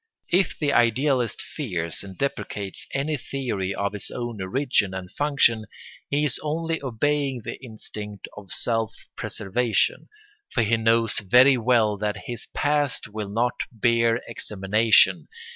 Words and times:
If 0.31 0.57
the 0.57 0.73
idealist 0.73 1.43
fears 1.43 2.03
and 2.03 2.17
deprecates 2.17 2.87
any 2.91 3.17
theory 3.17 3.75
of 3.75 3.93
his 3.93 4.09
own 4.09 4.41
origin 4.41 4.95
and 4.95 5.11
function, 5.11 5.65
he 6.09 6.25
is 6.25 6.39
only 6.41 6.81
obeying 6.81 7.43
the 7.43 7.63
instinct 7.63 8.27
of 8.35 8.49
self 8.51 8.95
preservation; 9.15 10.09
for 10.49 10.63
he 10.63 10.75
knows 10.75 11.19
very 11.19 11.55
well 11.55 11.97
that 11.97 12.23
his 12.25 12.47
past 12.55 13.09
will 13.09 13.29
not 13.29 13.53
bear 13.71 14.23
examination. 14.27 15.27